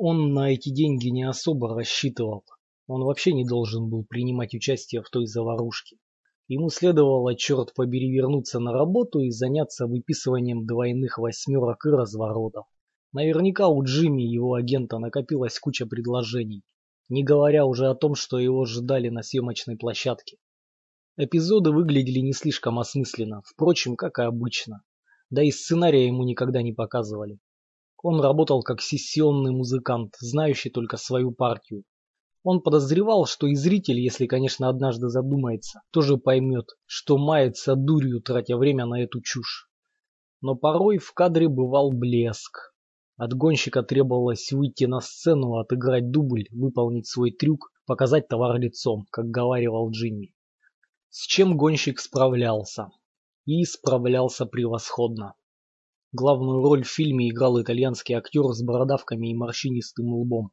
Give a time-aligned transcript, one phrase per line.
[0.00, 2.44] Он на эти деньги не особо рассчитывал.
[2.86, 5.96] Он вообще не должен был принимать участие в той заварушке.
[6.46, 12.66] Ему следовало, черт побери, вернуться на работу и заняться выписыванием двойных восьмерок и разворотов.
[13.12, 16.62] Наверняка у Джимми, его агента, накопилась куча предложений,
[17.08, 20.36] не говоря уже о том, что его ждали на съемочной площадке.
[21.16, 24.84] Эпизоды выглядели не слишком осмысленно, впрочем, как и обычно.
[25.28, 27.40] Да и сценария ему никогда не показывали.
[28.02, 31.84] Он работал как сессионный музыкант, знающий только свою партию,
[32.50, 38.56] он подозревал, что и зритель, если, конечно, однажды задумается, тоже поймет, что мается дурью, тратя
[38.56, 39.68] время на эту чушь.
[40.40, 42.72] Но порой в кадре бывал блеск.
[43.16, 49.26] От гонщика требовалось выйти на сцену, отыграть дубль, выполнить свой трюк, показать товар лицом, как
[49.26, 50.32] говаривал Джимми.
[51.10, 52.88] С чем гонщик справлялся.
[53.44, 55.34] И справлялся превосходно.
[56.12, 60.52] Главную роль в фильме играл итальянский актер с бородавками и морщинистым лбом.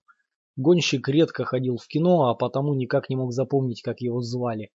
[0.57, 4.71] Гонщик редко ходил в кино, а потому никак не мог запомнить, как его звали.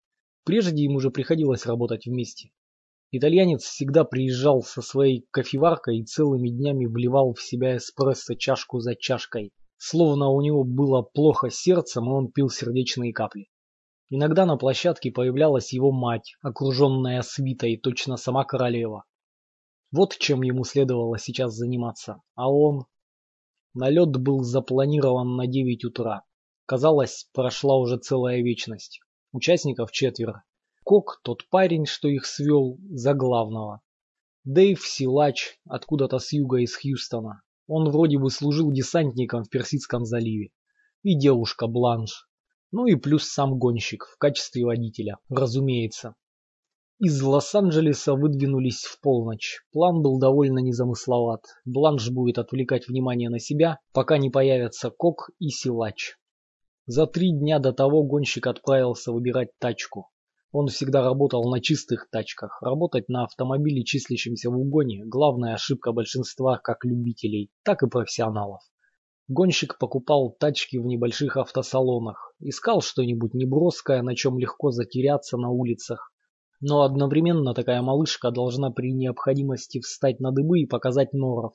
[0.45, 2.51] Прежде ему уже приходилось работать вместе.
[3.11, 8.95] Итальянец всегда приезжал со своей кофеваркой и целыми днями вливал в себя эспрессо чашку за
[8.95, 9.51] чашкой.
[9.75, 13.49] Словно у него было плохо сердцем, и он пил сердечные капли.
[14.09, 19.03] Иногда на площадке появлялась его мать, окруженная свитой, точно сама королева.
[19.91, 22.21] Вот чем ему следовало сейчас заниматься.
[22.35, 22.85] А он...
[23.73, 26.23] Налет был запланирован на 9 утра.
[26.65, 28.99] Казалось, прошла уже целая вечность.
[29.31, 30.43] Участников четверо.
[30.83, 33.81] Кок, тот парень, что их свел, за главного.
[34.43, 37.41] Дэйв Силач, откуда-то с юга из Хьюстона.
[37.67, 40.51] Он вроде бы служил десантником в Персидском заливе.
[41.03, 42.27] И девушка Бланш.
[42.71, 46.15] Ну и плюс сам гонщик в качестве водителя, разумеется.
[47.01, 49.61] Из Лос-Анджелеса выдвинулись в полночь.
[49.71, 51.45] План был довольно незамысловат.
[51.63, 56.17] Бланш будет отвлекать внимание на себя, пока не появятся Кок и Силач.
[56.87, 60.09] За три дня до того гонщик отправился выбирать тачку.
[60.51, 62.61] Он всегда работал на чистых тачках.
[62.61, 68.59] Работать на автомобиле, числящемся в угоне, главная ошибка большинства как любителей, так и профессионалов.
[69.29, 76.11] Гонщик покупал тачки в небольших автосалонах, искал что-нибудь неброское, на чем легко затеряться на улицах,
[76.61, 81.53] но одновременно такая малышка должна при необходимости встать на дыбы и показать норов.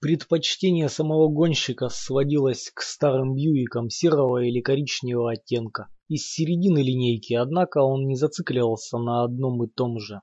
[0.00, 5.88] Предпочтение самого гонщика сводилось к старым бьюикам серого или коричневого оттенка.
[6.08, 10.20] Из середины линейки, однако он не зацикливался на одном и том же.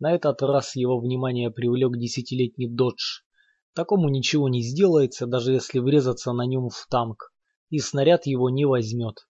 [0.00, 3.20] На этот раз его внимание привлек десятилетний додж.
[3.74, 7.32] Такому ничего не сделается, даже если врезаться на нем в танк,
[7.68, 9.28] и снаряд его не возьмет.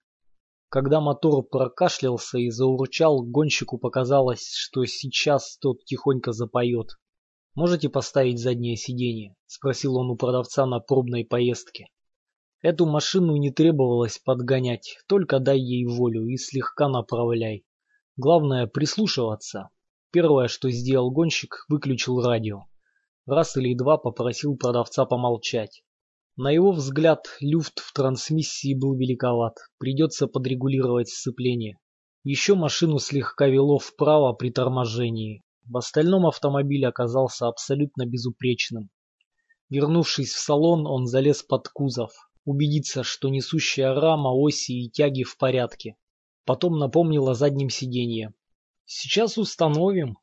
[0.70, 6.90] Когда мотор прокашлялся и заурчал, гонщику показалось, что сейчас тот тихонько запоет.
[7.54, 11.86] «Можете поставить заднее сиденье?»– спросил он у продавца на пробной поездке.
[12.60, 17.64] Эту машину не требовалось подгонять, только дай ей волю и слегка направляй.
[18.18, 19.70] Главное прислушиваться.
[20.10, 22.64] Первое, что сделал гонщик, выключил радио.
[23.24, 25.82] Раз или два попросил продавца помолчать.
[26.40, 31.78] На его взгляд, люфт в трансмиссии был великоват, придется подрегулировать сцепление.
[32.22, 35.42] Еще машину слегка вело вправо при торможении.
[35.64, 38.88] В остальном автомобиль оказался абсолютно безупречным.
[39.68, 42.12] Вернувшись в салон, он залез под кузов,
[42.44, 45.96] убедиться, что несущая рама, оси и тяги в порядке.
[46.44, 48.32] Потом напомнил о заднем сиденье.
[48.84, 50.18] «Сейчас установим»,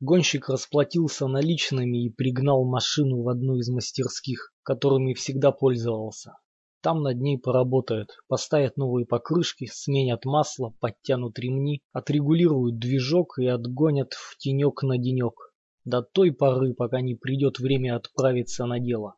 [0.00, 6.36] Гонщик расплатился наличными и пригнал машину в одну из мастерских, которыми всегда пользовался.
[6.84, 14.12] Там над ней поработают, поставят новые покрышки, сменят масло, подтянут ремни, отрегулируют движок и отгонят
[14.12, 15.54] в тенек на денек.
[15.84, 19.14] До той поры, пока не придет время отправиться на дело.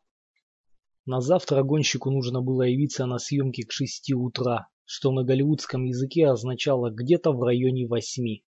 [1.05, 6.27] На завтра гонщику нужно было явиться на съемки к шести утра, что на голливудском языке
[6.27, 8.45] означало где-то в районе восьми.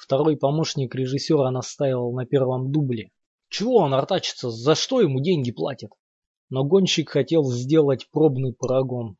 [0.00, 3.10] Второй помощник режиссера настаивал на первом дубле.
[3.50, 5.90] Чего он артачится, за что ему деньги платят?
[6.48, 9.18] Но гонщик хотел сделать пробный парагон.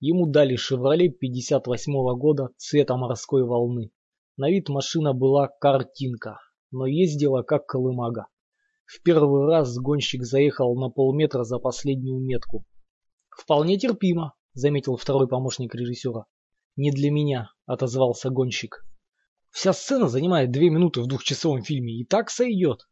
[0.00, 3.92] Ему дали «Шевроле» 58 -го года цвета морской волны.
[4.36, 6.40] На вид машина была картинка,
[6.72, 8.26] но ездила как колымага.
[8.84, 12.64] В первый раз гонщик заехал на полметра за последнюю метку.
[13.28, 16.26] «Вполне терпимо»,— заметил второй помощник режиссера.
[16.74, 18.82] «Не для меня»,— отозвался гонщик.
[19.56, 22.86] Вся сцена занимает две минуты в двухчасовом фильме, и так сойдет.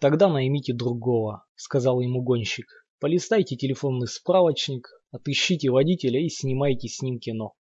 [0.00, 2.64] Тогда наймите другого, сказал ему гонщик.
[2.98, 7.52] Полистайте телефонный справочник, отыщите водителя и снимайте с ним кино.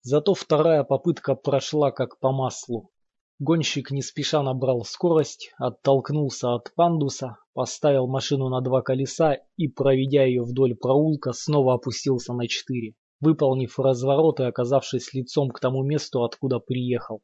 [0.00, 2.90] Зато вторая попытка прошла как по маслу.
[3.38, 10.24] Гонщик не спеша набрал скорость, оттолкнулся от пандуса, поставил машину на два колеса и, проведя
[10.24, 16.24] ее вдоль проулка, снова опустился на четыре, выполнив разворот и оказавшись лицом к тому месту,
[16.24, 17.20] откуда приехал.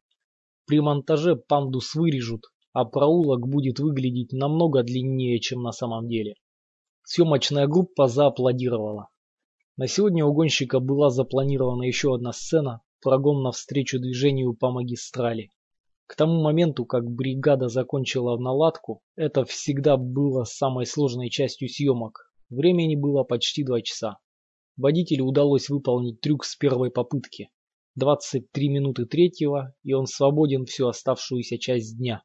[0.68, 2.42] При монтаже пандус вырежут,
[2.74, 6.34] а проулок будет выглядеть намного длиннее, чем на самом деле.
[7.04, 9.08] Съемочная группа зааплодировала.
[9.78, 15.48] На сегодня у гонщика была запланирована еще одна сцена– прогон навстречу движению по магистрали.
[16.06, 22.30] К тому моменту, как бригада закончила наладку, это всегда было самой сложной частью съемок.
[22.50, 24.18] Времени было почти два часа.
[24.76, 27.48] Водителю удалось выполнить трюк с первой попытки.
[27.98, 32.22] 23 минуты третьего, и он свободен всю оставшуюся часть дня.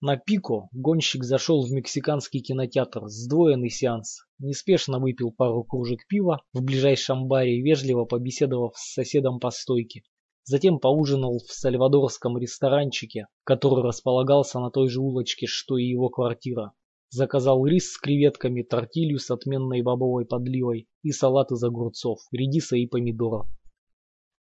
[0.00, 6.62] На Пико гонщик зашел в мексиканский кинотеатр, сдвоенный сеанс, неспешно выпил пару кружек пива в
[6.62, 10.02] ближайшем баре, вежливо побеседовав с соседом по стойке.
[10.44, 16.72] Затем поужинал в сальвадорском ресторанчике, который располагался на той же улочке, что и его квартира.
[17.10, 22.86] Заказал рис с креветками, тортилью с отменной бобовой подливой и салат из огурцов, редиса и
[22.86, 23.48] помидоров.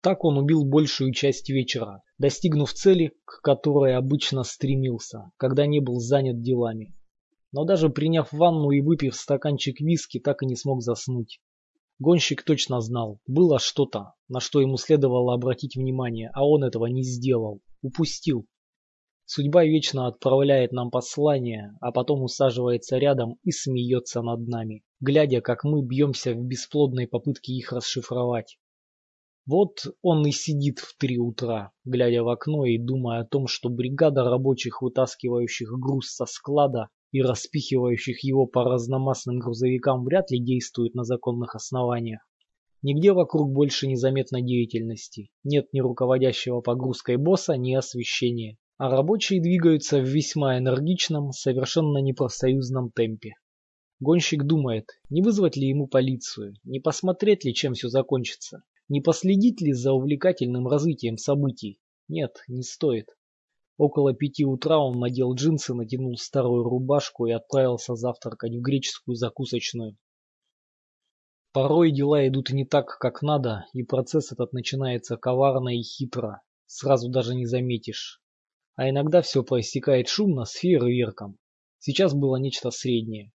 [0.06, 6.00] Так он убил большую часть вечера, достигнув цели, к которой обычно стремился, когда не был
[6.00, 6.94] занят делами.
[7.52, 11.42] Но даже приняв ванну и выпив стаканчик виски, так и не смог заснуть.
[11.98, 17.02] Гонщик точно знал, было что-то, на что ему следовало обратить внимание, а он этого не
[17.02, 18.46] сделал, упустил.
[19.26, 25.64] Судьба вечно отправляет нам послания, а потом усаживается рядом и смеется над нами, глядя, как
[25.64, 28.60] мы бьемся в бесплодной попытке их расшифровать.
[29.48, 33.70] Вот он и сидит в три утра, глядя в окно и думая о том, что
[33.70, 40.96] бригада рабочих, вытаскивающих груз со склада и распихивающих его по разномастным грузовикам, вряд ли действует
[40.96, 42.22] на законных основаниях.
[42.82, 50.00] Нигде вокруг больше незаметно деятельности, нет ни руководящего погрузкой босса, ни освещения, а рабочие двигаются
[50.00, 53.34] в весьма энергичном, совершенно непрофсоюзном темпе.
[54.00, 58.64] Гонщик думает, не вызвать ли ему полицию, не посмотреть ли, чем все закончится.
[58.88, 61.80] Не последить ли за увлекательным развитием событий?
[62.08, 63.10] Нет, не стоит.
[63.78, 69.98] Около пяти утра он надел джинсы, натянул старую рубашку и отправился завтракать в греческую закусочную.
[71.52, 76.42] Порой дела идут не так, как надо, и процесс этот начинается коварно и хитро.
[76.68, 78.22] Сразу даже не заметишь.
[78.76, 81.38] А иногда все проистекает шумно, с фейерверком.
[81.80, 83.32] Сейчас было нечто среднее.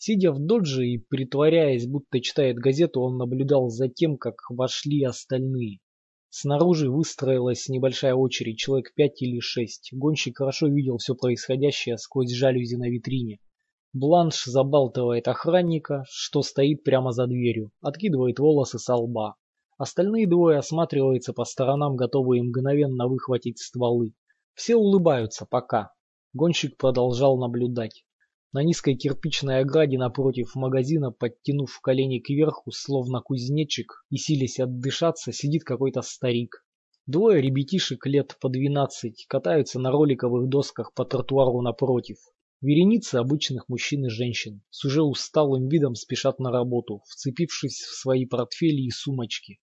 [0.00, 5.80] Сидя в додже и притворяясь, будто читает газету, он наблюдал за тем, как вошли остальные.
[6.30, 9.90] Снаружи выстроилась небольшая очередь, человек пять или шесть.
[9.92, 13.40] Гонщик хорошо видел все происходящее сквозь жалюзи на витрине.
[13.92, 19.34] Бланш забалтывает охранника, что стоит прямо за дверью, откидывает волосы со лба.
[19.78, 24.12] Остальные двое осматриваются по сторонам, готовые мгновенно выхватить стволы.
[24.54, 25.92] Все улыбаются, пока.
[26.34, 28.04] Гонщик продолжал наблюдать.
[28.58, 35.62] На низкой кирпичной ограде напротив магазина, подтянув колени кверху, словно кузнечик, и силясь отдышаться, сидит
[35.62, 36.66] какой-то старик.
[37.06, 42.16] Двое ребятишек лет по двенадцать катаются на роликовых досках по тротуару напротив.
[42.60, 48.26] Вереницы обычных мужчин и женщин с уже усталым видом спешат на работу, вцепившись в свои
[48.26, 49.60] портфели и сумочки.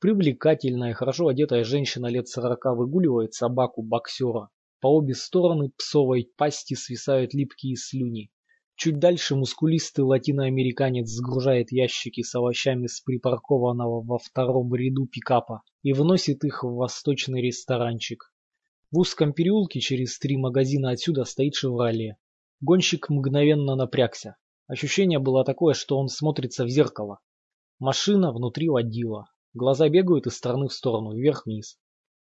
[0.00, 4.48] Привлекательная, хорошо одетая женщина лет сорока выгуливает собаку-боксера,
[4.80, 8.30] по обе стороны псовой пасти свисают липкие слюни.
[8.76, 15.92] Чуть дальше мускулистый латиноамериканец сгружает ящики с овощами с припаркованного во втором ряду пикапа и
[15.92, 18.32] вносит их в восточный ресторанчик.
[18.90, 22.16] В узком переулке через три магазина отсюда стоит «Шевроле».
[22.62, 24.36] Гонщик мгновенно напрягся.
[24.66, 27.18] Ощущение было такое, что он смотрится в зеркало.
[27.78, 29.26] Машина внутри водила.
[29.52, 31.78] Глаза бегают из стороны в сторону, вверх-вниз.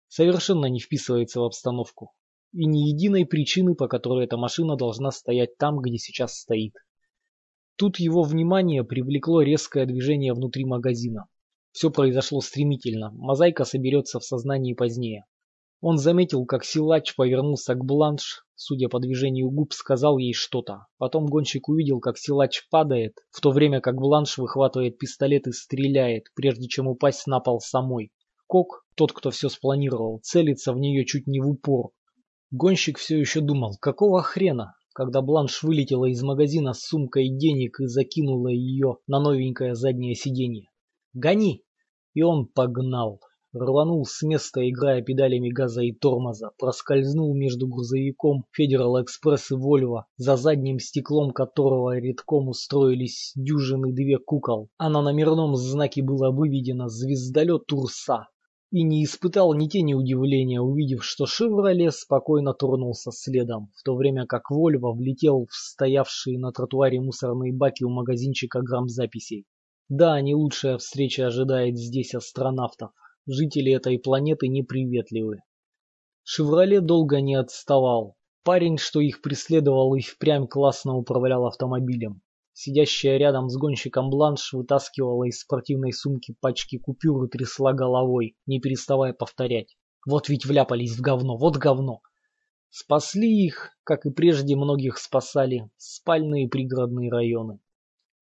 [0.08, 2.12] Совершенно не вписывается в обстановку
[2.52, 6.74] и ни единой причины, по которой эта машина должна стоять там, где сейчас стоит.
[7.76, 11.26] Тут его внимание привлекло резкое движение внутри магазина.
[11.72, 15.24] Все произошло стремительно, мозаика соберется в сознании позднее.
[15.80, 20.86] Он заметил, как силач повернулся к Бланш, судя по движению губ, сказал ей что-то.
[20.98, 26.24] Потом гонщик увидел, как силач падает, в то время как Бланш выхватывает пистолет и стреляет,
[26.34, 28.12] прежде чем упасть на пол самой.
[28.46, 31.92] Кок, тот, кто все спланировал, целится в нее чуть не в упор,
[32.52, 37.86] Гонщик все еще думал, какого хрена, когда Бланш вылетела из магазина с сумкой денег и
[37.86, 40.68] закинула ее на новенькое заднее сиденье.
[41.14, 41.62] «Гони!»
[42.14, 43.20] И он погнал.
[43.52, 50.06] Рванул с места, играя педалями газа и тормоза, проскользнул между грузовиком Федерал Экспресс и Вольво,
[50.16, 56.88] за задним стеклом которого редком устроились дюжины две кукол, а на номерном знаке было выведено
[56.88, 58.28] «Звездолет Урса».
[58.70, 64.26] И не испытал ни тени удивления, увидев, что «Шевроле» спокойно тронулся следом, в то время
[64.26, 69.44] как «Вольво» влетел в стоявшие на тротуаре мусорные баки у магазинчика грамзаписей.
[69.88, 72.92] Да, не лучшая встреча ожидает здесь астронавтов.
[73.26, 75.38] Жители этой планеты неприветливы.
[76.22, 78.16] «Шевроле» долго не отставал.
[78.44, 82.22] Парень, что их преследовал и впрямь классно управлял автомобилем.
[82.62, 88.60] Сидящая рядом с гонщиком Бланш вытаскивала из спортивной сумки пачки купюр и трясла головой, не
[88.60, 89.78] переставая повторять.
[90.06, 92.02] Вот ведь вляпались в говно, вот говно.
[92.68, 97.60] Спасли их, как и прежде многих спасали, спальные пригородные районы.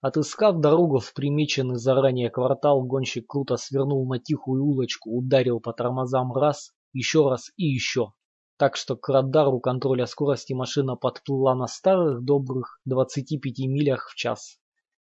[0.02, 6.32] Отыскав дорогу в примеченный заранее квартал, гонщик круто свернул на тихую улочку, ударил по тормозам
[6.32, 8.12] раз, еще раз и еще
[8.58, 14.58] так что к радару контроля скорости машина подплыла на старых добрых 25 милях в час.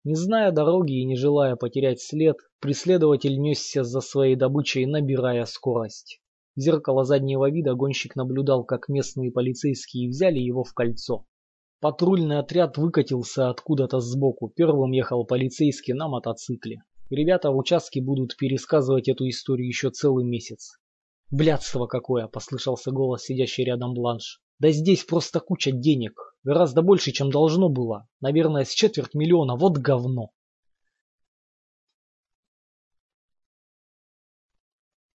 [0.06, 6.22] Не зная дороги и не желая потерять след, преследователь несся за своей добычей, набирая скорость.
[6.56, 11.26] В зеркало заднего вида гонщик наблюдал, как местные полицейские взяли его в кольцо.
[11.82, 14.50] Патрульный отряд выкатился откуда-то сбоку.
[14.56, 16.84] Первым ехал полицейский на мотоцикле.
[17.10, 20.78] Ребята в участке будут пересказывать эту историю еще целый месяц.
[21.32, 24.42] «Блядство какое!»— послышался голос, сидящий рядом Бланш.
[24.60, 26.36] «Да здесь просто куча денег.
[26.44, 28.06] Гораздо больше, чем должно было.
[28.20, 29.56] Наверное, с четверть миллиона.
[29.56, 30.32] Вот говно!»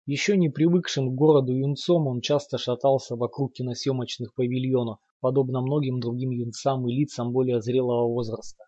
[0.05, 6.29] Еще не привыкшим к городу юнцом он часто шатался вокруг киносъемочных павильонов, подобно многим другим
[6.29, 8.65] юнцам и лицам более зрелого возраста.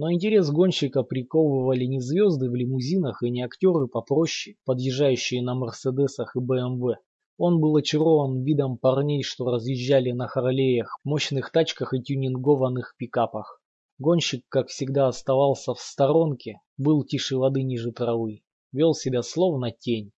[0.00, 6.36] Но интерес гонщика приковывали не звезды в лимузинах и не актеры попроще, подъезжающие на Мерседесах
[6.36, 6.98] и БМВ.
[7.36, 13.60] Он был очарован видом парней, что разъезжали на Харлеях, мощных тачках и тюнингованных пикапах.
[13.98, 20.12] Гонщик, как всегда, оставался в сторонке, был тише воды ниже травы, вел себя словно тень.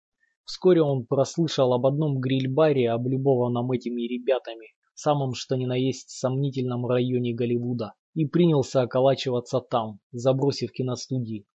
[0.44, 6.84] Вскоре он прослышал об одном гриль-баре, облюбованном этими ребятами, самом что ни на есть сомнительном
[6.84, 11.46] районе Голливуда и принялся околачиваться там, забросив киностудии.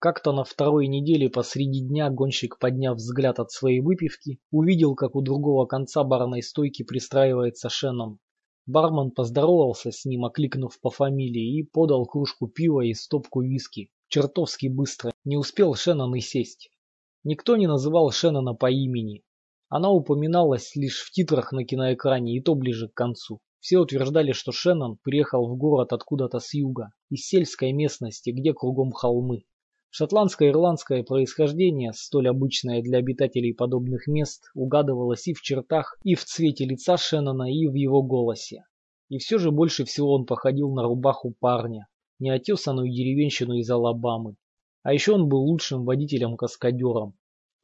[0.00, 5.22] Как-то на второй неделе посреди дня гонщик, подняв взгляд от своей выпивки, увидел, как у
[5.22, 8.18] другого конца барной стойки пристраивается Шеннон.
[8.66, 13.90] Бармен поздоровался с ним, окликнув по фамилии, и подал кружку пива и стопку виски.
[14.08, 15.10] Чертовски быстро.
[15.24, 16.70] Не успел Шеннон и сесть.
[17.24, 19.24] Никто не называл Шеннона по имени.
[19.68, 23.40] Она упоминалась лишь в титрах на киноэкране, и то ближе к концу.
[23.60, 28.92] Все утверждали, что Шеннон приехал в город откуда-то с юга, из сельской местности, где кругом
[28.92, 29.44] холмы.
[29.90, 36.24] Шотландское ирландское происхождение, столь обычное для обитателей подобных мест, угадывалось и в чертах, и в
[36.24, 38.64] цвете лица Шеннона, и в его голосе.
[39.08, 41.88] И все же больше всего он походил на рубаху парня,
[42.18, 44.36] неотесанную деревенщину из Алабамы.
[44.82, 47.14] А еще он был лучшим водителем-каскадером.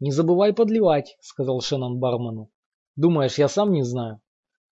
[0.01, 2.51] «Не забывай подливать»,— сказал Шеннон бармену.
[2.97, 4.21] «Думаешь, я сам не знаю?»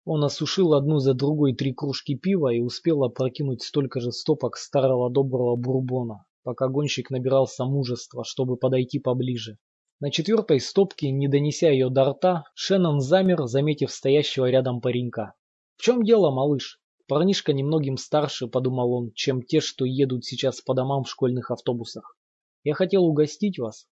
[0.08, 5.10] Он осушил одну за другой три кружки пива и успел опрокинуть столько же стопок старого
[5.10, 9.58] доброго бурбона, пока гонщик набирался мужества, чтобы подойти поближе.
[10.00, 15.34] На четвертой стопке, не донеся ее до рта, Шеннон замер, заметив стоящего рядом паренька.
[15.78, 20.76] «В чем дело, малыш?» Парнишка немногим старше, подумал он, чем те, что едут сейчас по
[20.76, 22.16] домам в школьных автобусах.
[22.64, 23.88] «Я хотел угостить вас».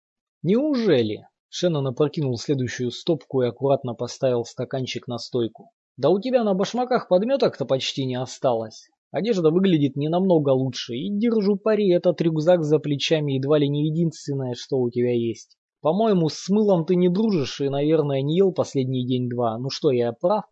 [0.42, 5.70] «Неужели?» Шеннон опрокинул следующую стопку и аккуратно поставил стаканчик на стойку.
[6.00, 8.88] Да у тебя на башмаках подметок-то почти не осталось.
[9.12, 13.90] Одежда выглядит не намного лучше, и держу пари, этот рюкзак за плечами едва ли не
[13.90, 15.58] единственное, что у тебя есть.
[15.82, 19.58] По-моему, с мылом ты не дружишь и, наверное, не ел последний день-два.
[19.58, 20.46] Ну что, я прав?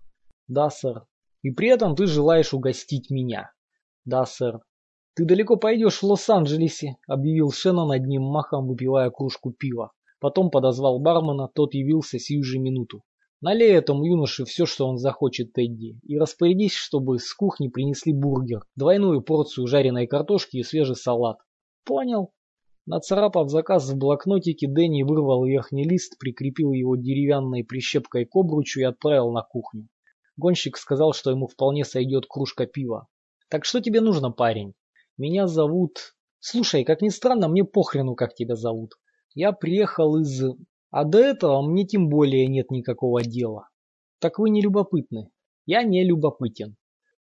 [0.50, 1.06] Да, сэр.
[1.44, 3.54] И при этом ты желаешь угостить меня.
[4.04, 4.60] Да, сэр.
[5.16, 9.94] Ты далеко пойдешь в Лос-Анджелесе, объявил Шеннон одним махом, выпивая кружку пива.
[10.20, 13.04] Потом подозвал бармена, тот явился сию же минуту.
[13.40, 18.66] Налей этому юноше все, что он захочет, Тедди, и распорядись, чтобы с кухни принесли бургер,
[18.76, 21.38] двойную порцию жареной картошки и свежий салат.
[21.86, 22.34] Понял.
[22.88, 28.84] Нацарапав заказ в блокнотике, Дэнни вырвал верхний лист, прикрепил его деревянной прищепкой к обручу и
[28.84, 29.88] отправил на кухню.
[30.38, 33.08] Гонщик сказал, что ему вполне сойдет кружка пива.
[33.50, 34.74] «Так что тебе нужно, парень?»
[35.18, 38.94] «Меня зовут...» «Слушай, как ни странно, мне похрену, как тебя зовут.
[39.34, 40.42] Я приехал из...
[40.98, 43.70] А до этого мне тем более нет никакого дела.
[44.20, 45.30] Так вы не любопытны.
[45.68, 46.76] Я не любопытен.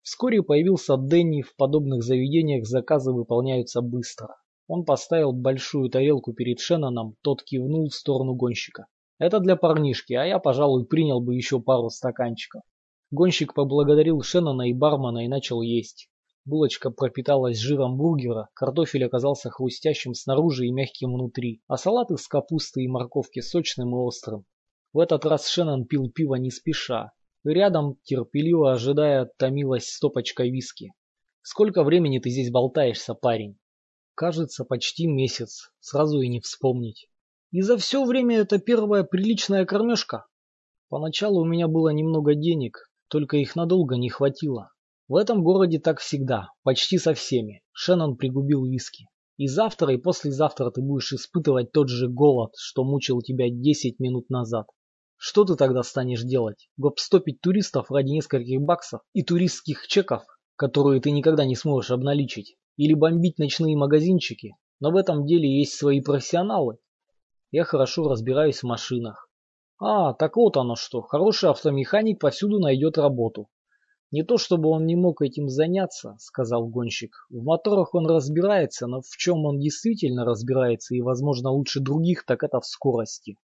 [0.03, 4.37] Вскоре появился Дэнни, в подобных заведениях заказы выполняются быстро.
[4.69, 8.87] Он поставил большую тарелку перед Шенноном, тот кивнул в сторону гонщика.
[9.19, 12.63] Это для парнишки, а я, пожалуй, принял бы еще пару стаканчиков.
[13.11, 16.09] Гонщик поблагодарил Шеннона и бармена и начал есть.
[16.49, 22.85] Булочка пропиталась жиром бургера, картофель оказался хрустящим снаружи и мягким внутри, а салат из капусты
[22.85, 24.47] и морковки сочным и острым.
[24.95, 27.13] В этот раз Шеннон пил пиво не спеша.
[27.45, 30.95] Рядом, терпеливо ожидая, томилась стопочка виски.
[31.43, 33.59] «Сколько времени ты здесь болтаешься, парень?»
[34.15, 35.71] «Кажется, почти месяц.
[35.81, 37.11] Сразу и не вспомнить».
[37.51, 40.25] «И за все время это первая приличная кормежка?»
[40.89, 44.71] Поначалу у меня было немного денег, только их надолго не хватило.
[45.09, 47.63] В этом городе так всегда, почти со всеми.
[47.73, 49.09] Шеннон пригубил виски.
[49.39, 54.29] И завтра, и послезавтра ты будешь испытывать тот же голод, что мучил тебя 10 минут
[54.29, 54.67] назад.
[55.17, 56.69] Что ты тогда станешь делать?
[56.77, 60.25] Гоп-стопить туристов ради нескольких баксов и туристских чеков,
[60.57, 62.57] которые ты никогда не сможешь обналичить?
[62.77, 64.57] Или бомбить ночные магазинчики?
[64.79, 66.77] Но в этом деле есть свои профессионалы.
[67.51, 69.31] Я хорошо разбираюсь в машинах.
[69.81, 71.01] А, так вот оно что.
[71.01, 73.49] Хороший автомеханик повсюду найдет работу.
[74.11, 77.27] Не то чтобы он не мог этим заняться, сказал гонщик.
[77.29, 82.43] В моторах он разбирается, но в чем он действительно разбирается и, возможно, лучше других, так
[82.43, 83.37] это в скорости.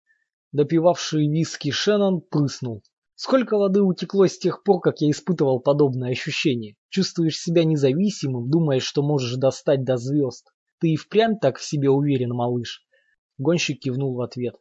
[0.52, 2.82] Допивавший виски Шеннон прыснул.
[3.14, 6.76] Сколько воды утекло с тех пор, как я испытывал подобное ощущение?
[6.88, 10.46] Чувствуешь себя независимым, думаешь, что можешь достать до звезд.
[10.80, 12.86] Ты и впрямь так в себе уверен, малыш?
[13.36, 14.56] Гонщик кивнул в ответ.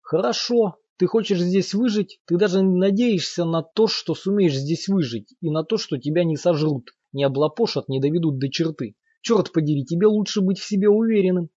[0.00, 5.50] Хорошо, ты хочешь здесь выжить, ты даже надеешься на то, что сумеешь здесь выжить, и
[5.50, 8.94] на то, что тебя не сожрут, не облапошат, не доведут до черты.
[9.20, 11.50] Черт подери, тебе лучше быть в себе уверенным.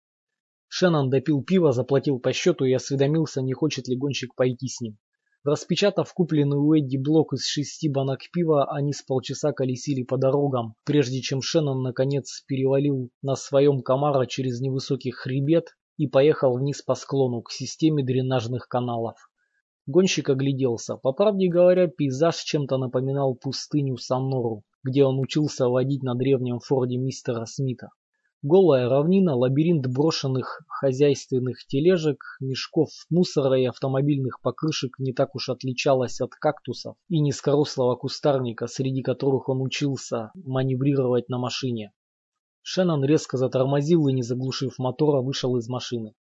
[0.69, 4.97] Шеннон допил пиво, заплатил по счету и осведомился, не хочет ли гонщик пойти с ним.
[5.45, 10.75] Распечатав купленный у Эдди блок из шести банок пива, они с полчаса колесили по дорогам,
[10.87, 16.95] прежде чем Шеннон наконец перевалил на своем комара через невысокий хребет и поехал вниз по
[16.95, 19.17] склону к системе дренажных каналов.
[19.87, 20.97] Гонщик огляделся.
[20.97, 26.97] По правде говоря, пейзаж чем-то напоминал пустыню Саннору, где он учился водить на древнем форде
[26.97, 27.91] мистера Смита.
[28.41, 36.21] Голая равнина, лабиринт брошенных хозяйственных тележек, мешков мусора и автомобильных покрышек не так уж отличалась
[36.21, 41.93] от кактусов и низкорослого кустарника, среди которых он учился маневрировать на машине.
[42.63, 46.15] Шеннон резко затормозил и, не заглушив мотора, вышел из машины.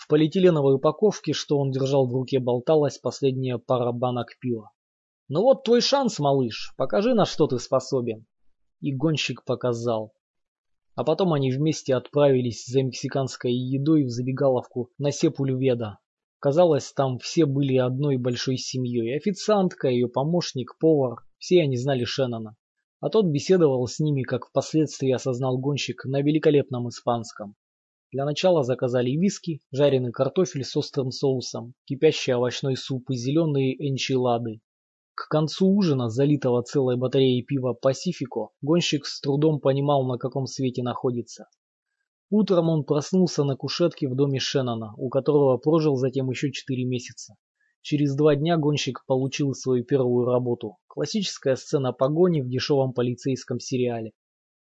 [0.00, 4.70] В полиэтиленовой упаковке, что он держал в руке, болталась последняя пара банок пива.
[5.28, 8.24] «Ну вот твой шанс, малыш, покажи, на что ты способен».
[8.80, 10.14] И гонщик показал.
[10.94, 15.98] А потом они вместе отправились за мексиканской едой в забегаловку на Сепульведа.
[16.38, 19.14] Казалось, там все были одной большой семьей.
[19.18, 22.56] Официантка, ее помощник, повар, все они знали Шеннона.
[23.00, 27.54] А тот беседовал с ними, как впоследствии осознал гонщик, на великолепном испанском.
[28.12, 34.60] Для начала заказали виски, жареный картофель с острым соусом, кипящий овощной суп и зеленые энчилады.
[35.14, 40.82] К концу ужина, залитого целой батареей пива «Пасифико», гонщик с трудом понимал, на каком свете
[40.82, 41.46] находится.
[42.30, 47.34] Утром он проснулся на кушетке в доме Шеннона, у которого прожил затем еще четыре месяца.
[47.82, 50.78] Через два дня гонщик получил свою первую работу.
[50.88, 54.12] Классическая сцена погони в дешевом полицейском сериале.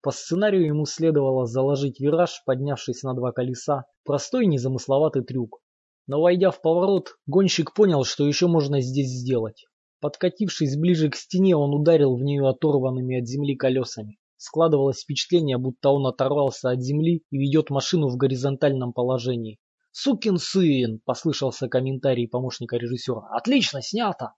[0.00, 3.84] По сценарию ему следовало заложить вираж, поднявшись на два колеса.
[4.04, 5.61] Простой незамысловатый трюк.
[6.06, 9.66] Но войдя в поворот, гонщик понял, что еще можно здесь сделать.
[10.00, 14.18] Подкатившись ближе к стене, он ударил в нее оторванными от земли колесами.
[14.37, 19.58] Складывалось впечатление, будто он оторвался от земли и ведет машину в горизонтальном положении.
[19.90, 23.26] «Сукин сын!»– послышался комментарий помощника режиссера.
[23.32, 24.34] «Отлично, снято!»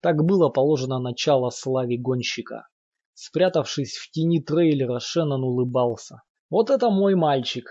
[0.00, 2.66] Так было положено начало славе гонщика.
[3.14, 6.22] Спрятавшись в тени трейлера, Шеннон улыбался.
[6.50, 7.66] «Вот это мой мальчик!»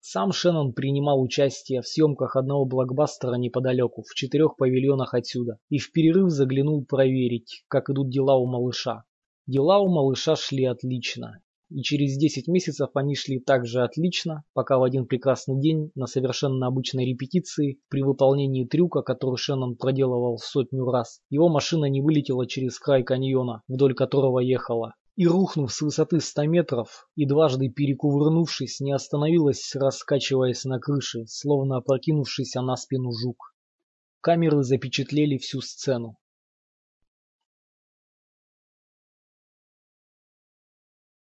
[0.00, 5.90] Сам Шеннон принимал участие в съемках одного блокбастера неподалеку, в четырех павильонах отсюда, и в
[5.92, 9.04] перерыв заглянул проверить, как идут дела у малыша.
[9.46, 14.82] Дела у малыша шли отлично, и через 10 месяцев они шли также отлично, пока в
[14.82, 21.20] один прекрасный день на совершенно обычной репетиции, при выполнении трюка, который Шеннон проделывал сотню раз,
[21.30, 26.44] его машина не вылетела через край каньона, вдоль которого ехала, и, рухнув с высоты 100
[26.44, 33.54] метров и дважды перекувырнувшись, не остановилась, раскачиваясь на крыше, словно опрокинувшийся на спину жук.
[34.20, 36.18] Камеры запечатлели всю сцену.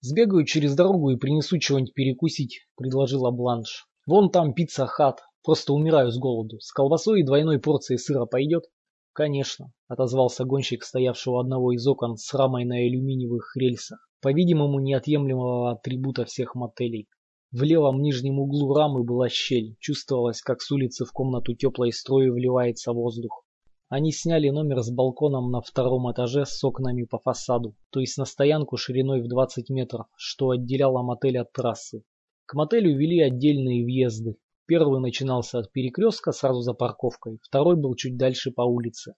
[0.02, 3.86] «Сбегаю через дорогу и принесу чего-нибудь перекусить»,— предложила Бланш.
[4.08, 5.20] «Вон там Pizza Hut.
[5.44, 6.58] Просто умираю с голоду.
[6.62, 8.64] С колбасой и двойной порцией сыра пойдет?»
[9.12, 15.72] «Конечно»,— отозвался гонщик, стоя у одного из окон с рамой на алюминиевых рельсах, по-видимому, неотъемлемого
[15.72, 17.10] атрибута всех мотелей.
[17.52, 19.76] В левом нижнем углу рамы была щель.
[19.80, 23.44] Чувствовалось, как с улицы в комнату теплой струей вливается воздух.
[23.90, 28.26] Они сняли номер с балконом на втором этаже с окнами по фасаду, то есть на
[28.26, 32.04] стоянку шириной в 20 метров, что отделяло мотель от трассы.
[32.46, 34.36] К мотелю вели отдельные въезды.
[34.68, 39.16] Первый начинался от перекрестка сразу за парковкой, второй был чуть дальше по улице.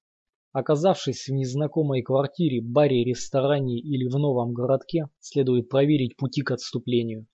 [0.54, 7.28] Оказавшись в незнакомой квартире, баре, ресторане или в новом городке, следует проверить пути к отступлению.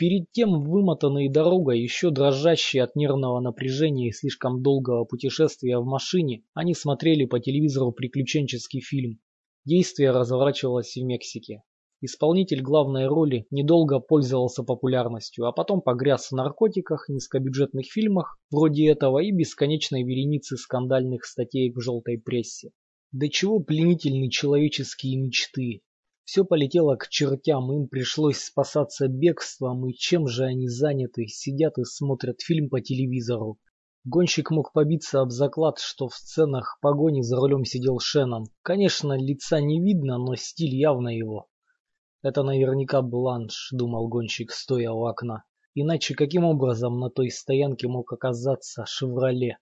[0.00, 6.42] Перед тем вымотанной дорогой, еще дрожащие от нервного напряжения и слишком долгого путешествия в машине,
[6.54, 9.20] они смотрели по телевизору приключенческий фильм.
[9.66, 11.64] Действие разворачивалось в Мексике.
[12.00, 19.18] Исполнитель главной роли недолго пользовался популярностью, а потом погряз в наркотиках, низкобюджетных фильмах вроде этого
[19.18, 22.70] и бесконечной вереницы скандальных статей в желтой прессе.
[23.12, 25.82] До чего пленительны человеческие мечты.
[26.24, 31.84] Все полетело к чертям, им пришлось спасаться бегством, и чем же они заняты, сидят и
[31.84, 33.58] смотрят фильм по телевизору.
[34.04, 38.46] Гонщик мог побиться об заклад, что в сценах погони за рулем сидел Шеннон.
[38.62, 41.48] Конечно, лица не видно, но стиль явно его.
[42.22, 45.44] Это наверняка бланш, думал гонщик, стоя у окна.
[45.74, 49.58] Иначе каким образом на той стоянке мог оказаться «Шевроле»?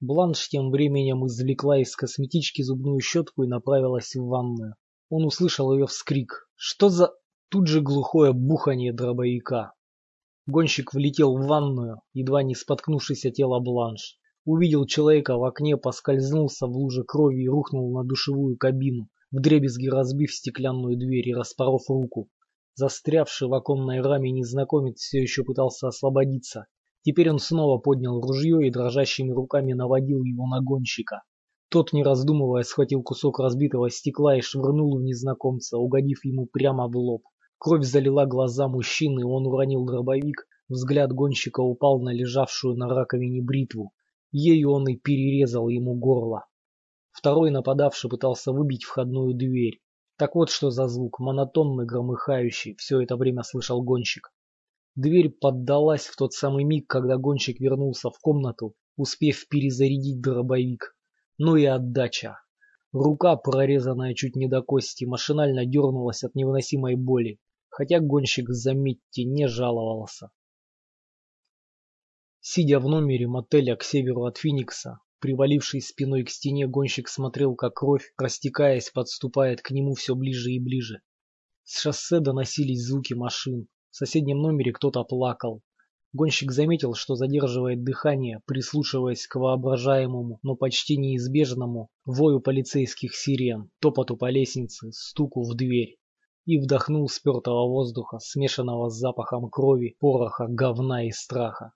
[0.00, 4.74] Бланш тем временем извлекла из косметички зубную щетку и направилась в ванную.
[5.10, 6.48] Он услышал ее вскрик.
[6.54, 7.12] Что за...
[7.50, 9.72] Тут же глухое бухание дробовика.
[10.46, 14.18] Гонщик влетел в ванную, едва не споткнувшись о тело Бланш.
[14.44, 20.32] Увидел человека в окне, поскользнулся в луже крови и рухнул на душевую кабину вдребезги разбив
[20.32, 22.28] стеклянную дверь и распоров руку.
[22.74, 26.66] Застрявший в оконной раме незнакомец все еще пытался освободиться.
[27.02, 31.22] Теперь он снова поднял ружье и дрожащими руками наводил его на гонщика.
[31.70, 36.96] Тот, не раздумывая, схватил кусок разбитого стекла и швырнул в незнакомца, угодив ему прямо в
[36.96, 37.24] лоб.
[37.58, 43.92] Кровь залила глаза мужчины, он уронил дробовик, взгляд гонщика упал на лежавшую на раковине бритву.
[44.32, 46.46] Ею он и перерезал ему горло.
[47.10, 49.82] Второй нападавший пытался выбить входную дверь.
[50.16, 54.32] Так вот что за звук, монотонный, громыхающий, все это время слышал гонщик.
[54.94, 60.94] Дверь поддалась в тот самый миг, когда гонщик вернулся в комнату, успев перезарядить дробовик.
[61.38, 62.40] Ну и отдача.
[62.92, 69.46] Рука, прорезанная чуть не до кости, машинально дернулась от невыносимой боли, хотя гонщик, заметьте, не
[69.48, 70.30] жаловался.
[72.40, 77.74] Сидя в номере мотеля к северу от Финикса, Привалившись спиной к стене, гонщик смотрел, как
[77.74, 81.00] кровь, растекаясь, подступает к нему все ближе и ближе.
[81.64, 83.66] С шоссе доносились звуки машин.
[83.90, 85.60] В соседнем номере кто-то плакал.
[86.14, 94.16] Гонщик заметил, что задерживает дыхание, прислушиваясь к воображаемому, но почти неизбежному вою полицейских сирен, топоту
[94.16, 95.98] по лестнице, стуку в дверь.
[96.46, 101.72] И вдохнул спертого воздуха, смешанного с запахом крови, пороха, говна и страха.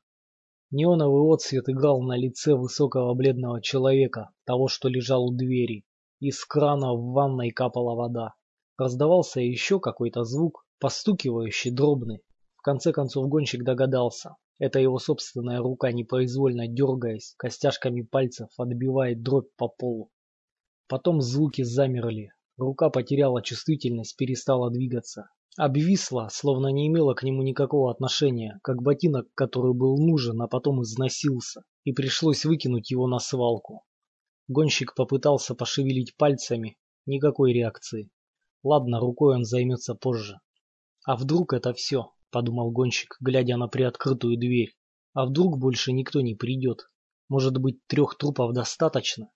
[0.70, 5.84] Неоновый отсвет играл на лице высокого бледного человека, того, что лежал у двери.
[6.20, 8.32] Из крана в ванной капала вода.
[8.78, 12.22] Раздавался еще какой-то звук, постукивающий, дробный.
[12.62, 14.37] В конце концов гонщик догадался.
[14.61, 20.12] Это его собственная рука, непроизвольно дергаясь, костяшками пальцев отбивает дробь по полу.
[20.87, 22.31] Потом звуки замерли.
[22.57, 25.29] Рука потеряла чувствительность, перестала двигаться.
[25.59, 30.85] Обвисла, словно не имела к нему никакого отношения, как ботинок, который был нужен, а потом
[30.85, 33.83] износился, и пришлось выкинуть его на свалку.
[34.46, 38.12] Гонщик попытался пошевелить пальцами, никакой реакции.
[38.62, 40.38] Ладно, рукой он займется позже.
[41.05, 44.74] А вдруг это все, подумал гонщик, глядя на приоткрытую дверь.
[45.14, 46.90] А вдруг больше никто не придет?
[47.28, 49.30] Может быть, трех трупов достаточно?